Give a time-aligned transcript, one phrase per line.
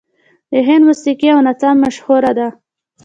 [0.51, 2.47] د هند موسیقي او نڅا مشهوره ده.